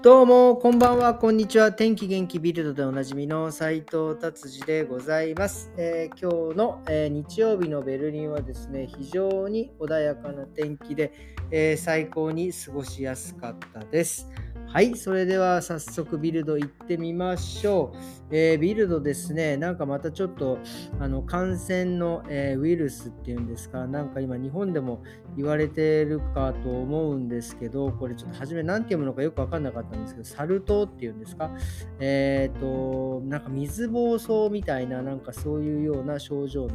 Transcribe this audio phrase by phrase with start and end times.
[0.00, 1.72] どうも、こんばんは、こんにちは。
[1.72, 5.72] 天気元気ビルドでおなじみの斉藤達治でございます。
[5.76, 11.12] えー、今日の、えー、日曜日のベルリンはですね、非常に穏やかな天気で、
[11.50, 14.28] えー、最高に過ごしやすかったです。
[14.70, 17.98] はい、それでは早速ビルド行ってみましょう。
[18.30, 20.58] えー、ビルドですね、なんかまたちょっと
[21.00, 25.02] あの感染の、えー、ウイルスっていうんですか、なんか今日本でも
[25.38, 31.50] 言われてるかと思うんですけど、これちょっと初め何て読むのかよくわかんなかったんですけど、サル痘っていうんですか、
[31.98, 36.72] えっ、ー、と、なんか水暴走みたいな、なんかそういうような症状の、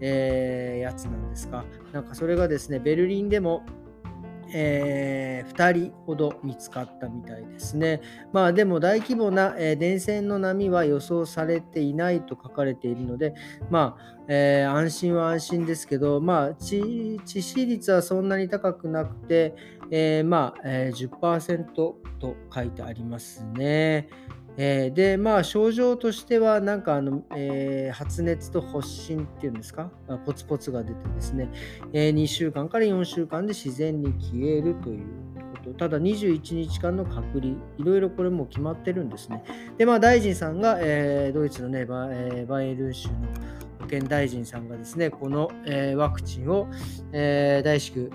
[0.00, 1.66] えやつなんですか。
[1.92, 3.62] なんかそれがですね、ベルリンでも
[4.52, 8.00] えー、2人ほど見つかったみたいですね。
[8.32, 13.34] まあでも大規模な、えー、電線の波は予想されていないと書かれているので、
[13.70, 19.54] まあ、えー、安心は安心ですけど、まあ致死率はそんなに高くなくて、
[19.90, 21.96] えまあ、え10%と
[22.52, 24.08] 書いてありますね。
[24.58, 29.90] えー、で、まあ、症状としては、なんかあの、えー、発熱と発疹っていうんですか、
[30.24, 31.50] ポツポツが出てですね、
[31.92, 35.04] えー、2週間から4週間で自然に消えるという
[35.52, 39.44] こと、ただ21日間の隔離、いろいろこれも決まってるんですね。
[39.76, 43.14] で、まあ、大臣さんが、えドイツのね、バ,、えー、バイエルン州の
[43.80, 46.66] 保健大臣さんがですね、この、えワクチンを、
[47.12, 48.10] え大至急、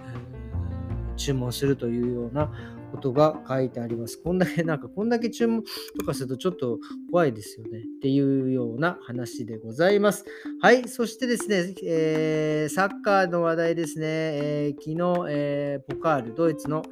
[1.17, 2.51] 注文するというような
[2.91, 4.21] ことが書いてあります。
[4.21, 5.63] こんだけ、なんかこんだけ注文
[5.99, 6.77] とかするとちょっと
[7.11, 7.79] 怖いですよね。
[7.79, 10.25] っていうような話でございます。
[10.61, 10.87] はい。
[10.87, 14.05] そしてですね、えー、サッカーの話題ですね。
[14.07, 16.83] えー、昨日、えー、ポカール、ドイツの、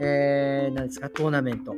[0.00, 1.74] えー、何ですか、トーナメント。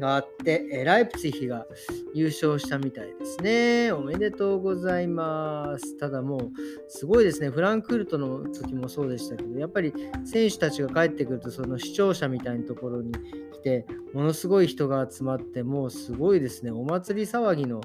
[0.00, 1.66] があって、えライプツィヒが
[2.14, 3.92] 優勝したみたいですね。
[3.92, 5.96] おめでとうございます。
[5.98, 6.40] ただもう、
[6.88, 7.50] すごいですね。
[7.50, 9.92] フランクフルトの時もそうでしたけど、やっぱり
[10.24, 13.12] 選手たちが帰ってくると、その視聴者みたいなところに
[13.52, 16.72] 来て、ものすごい人が集まって、もうすごいですね。
[16.72, 17.80] お祭り騒ぎの、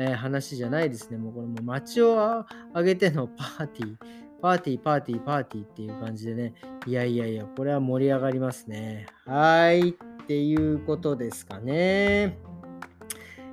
[0.00, 1.18] えー、話じゃないですね。
[1.18, 4.28] もうこれもう街を挙げてのパーティー。
[4.40, 6.54] パーティー、パーティー、パーティーっていう感じでね。
[6.86, 9.06] いやいやいや、これは盛り上がりますね。
[9.26, 9.96] はい。
[10.28, 12.36] っていうことですかね。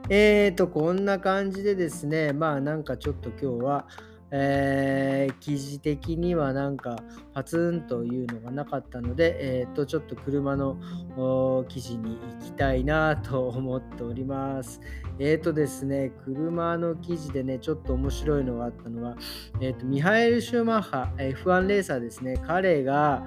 [0.10, 3.88] えーと、こんな感じでですね、まあなんかちょっと今日は、
[4.30, 6.98] えー、記事的にはなんか
[7.34, 10.76] パツンというのがなかったので、えー、とちょっと車の
[11.70, 14.82] 記事に行きたいなと思っております。
[15.18, 19.16] えっ、ー、とですね、車の記事でね、ちょっと面白いのがあったのは、
[19.62, 23.26] えー、とミハエル・シューマッハ、F1 レーサーですね、彼が、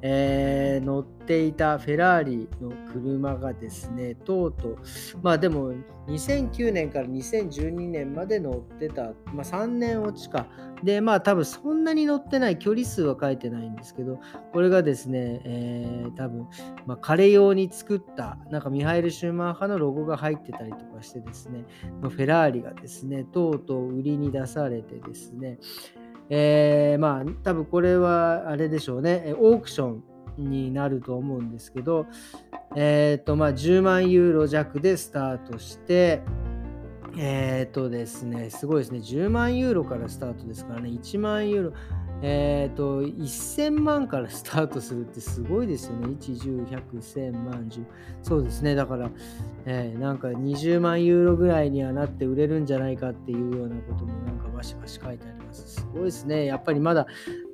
[0.00, 4.78] えー、乗っていたフェラーリの車がですね、とうとう、
[5.22, 5.74] まあでも
[6.06, 10.46] 2009年から2012年まで乗ってた、まあ3年落ちか。
[10.84, 14.20] で、まあ多分そんなに乗ってない、距離数は書いてないんですけど、
[14.52, 16.46] これがですね、えー、多分、
[16.86, 21.64] まあ、彼用に作った、なんかミハイル・シューマッハのロゴが入ってたりとかしてですね、
[22.02, 25.58] フェラーリがですね、とうとう売りに出されてですね、
[26.30, 30.04] えー、まあ多分これはあれでしょうねオークション
[30.38, 32.06] になると思うんですけど、
[32.76, 36.22] え、ー、とまあ10万ユーロ弱でスタートして
[37.16, 41.72] えっ、ー、とですねすごいですね10万ユーロからスタートですからね1万ユーロ
[42.20, 46.08] えっ、ー、と、1000万からスタートするってすごいですよね。
[46.08, 47.84] 1、10、100、1000万、10。
[48.22, 48.74] そうですね。
[48.74, 49.10] だから、
[49.66, 55.76] えー、なんか20万ユーロぐらいにはなって売れるんじゃないかっていうようなこともなんかバシバシ書いてあります。
[55.76, 56.46] すごいですね。
[56.46, 57.06] やっぱりまだ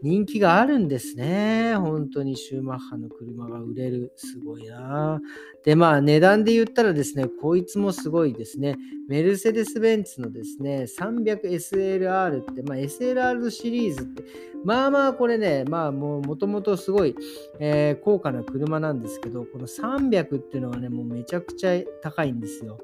[0.03, 1.75] 人気があるんですね。
[1.77, 4.13] 本当にシューマッハの車が売れる。
[4.17, 5.21] すごいな。
[5.67, 8.79] で、まあ値段で言ったらですね、こいつもすごいですね。
[9.07, 14.25] メルセデス・ベンツのですね、300SLR って、まあ SLR シリーズって、
[14.65, 17.15] まあまあこれね、まあもうもともとすごい、
[17.61, 22.79] えー、高価な車なんですけど、この300っていうのはね、もうめちゃくちゃ高いんですよ。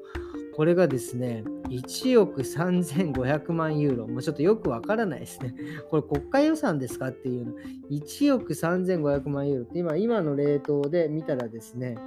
[0.55, 4.07] これがですね、1億3500万ユーロ。
[4.07, 5.55] もうちょっとよくわからないですね。
[5.89, 7.53] これ国家予算ですかっていうの。
[7.89, 11.97] 1億3500万ユーロって今、今のレートで見たらですね、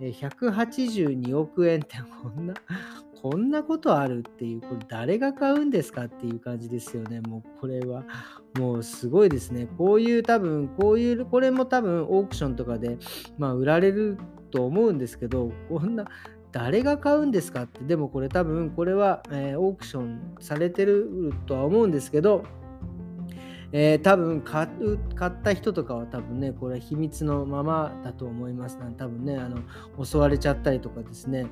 [0.00, 2.54] 182億円ってこんな、
[3.22, 7.20] こんなことあるっていう、これ誰が買うんですかっていう感じですよね。
[7.20, 8.04] もうこれは、
[8.58, 9.68] もうすごいですね。
[9.78, 12.98] こういう多分、こういう、これも多分オークションとかで、
[13.38, 14.18] まあ売られる
[14.50, 16.06] と思うんですけど、こんな、
[16.52, 22.44] 誰が買うんですかって、でもこれ多分、これは、えー、オークションされてるとは思うんですけど、
[23.72, 28.78] えー、多分買った人とかは多分ね、これは秘密のままだと思います。
[28.98, 29.58] 多分ね、あの
[30.04, 31.46] 襲われちゃったりとかですね、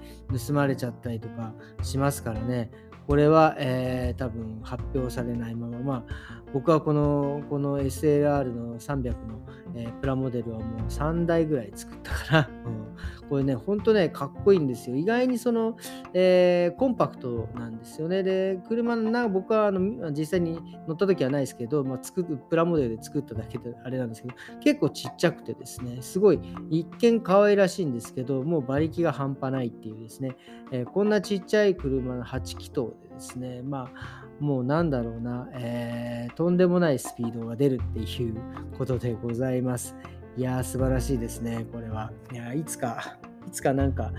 [0.46, 2.70] 盗まれちゃったりとかしますからね、
[3.06, 6.04] これは、えー、多分発表されないまま、まあ、
[6.52, 9.40] 僕はこのこの SLR の300の、
[9.74, 14.96] えー、プラモデルはもう3台ぐらい作ったから、うん、これね、ほんとね、かっこいいんですよ。
[14.96, 15.76] 意外にその、
[16.12, 18.24] えー、コンパクトなんですよね。
[18.24, 26.40] で、車のな僕はあの実際に乗った時はないですけど、まあ、作プラモデルで作っただけであれなんですけど、結構ちっちゃくてですね、すごい
[26.70, 30.36] 一見可愛らしいんですけど、もう馬力が半端ないっていうですね、
[30.72, 38.34] えー、こんなちっちゃい車の8気筒でですね、まあ、もうなんだろうな、えー、とんでもないスピードが出るっていう
[38.76, 39.94] ことでございます。
[40.36, 42.12] いやー、素晴らしいですね、これは。
[42.32, 44.12] いやいつか、いつかなんか、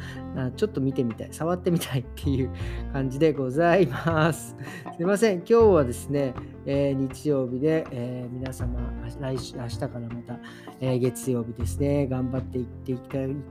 [0.55, 2.49] ちょっと見てみたい、触ってみたいっていう
[2.93, 4.55] 感じでございます。
[4.95, 6.33] すいません、今日はですね、
[6.65, 8.79] えー、日曜日で、えー、皆様、
[9.19, 10.39] 来週、明日からまた、
[10.79, 12.99] えー、月曜日ですね、頑張っていっていっ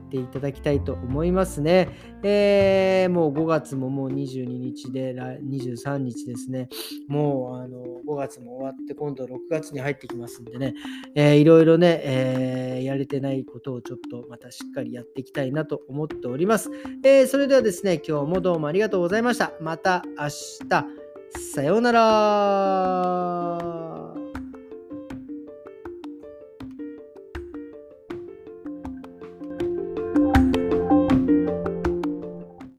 [0.09, 1.89] ていただきたいと思いますね。
[2.23, 6.69] えもう5月ももう22日で、23日ですね、
[7.07, 10.73] もうあの5月も終わって、今度6月に入ってきますんでね、
[11.15, 16.69] えいろいろね、えやれてないことをちょっとまたしっかりやっていきたいなと思っております。
[17.03, 19.53] えそれではですね、今日もどうもありがとうございました。
[19.59, 20.27] また明
[20.69, 21.00] 日。
[21.39, 23.90] さようなら。